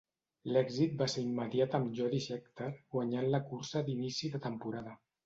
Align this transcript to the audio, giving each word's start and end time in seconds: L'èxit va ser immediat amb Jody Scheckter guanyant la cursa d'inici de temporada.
L'èxit 0.53 0.93
va 1.01 1.07
ser 1.15 1.23
immediat 1.31 1.77
amb 1.79 1.91
Jody 1.99 2.21
Scheckter 2.29 2.71
guanyant 2.97 3.29
la 3.37 3.41
cursa 3.51 3.85
d'inici 3.91 4.31
de 4.39 4.43
temporada. 4.49 4.97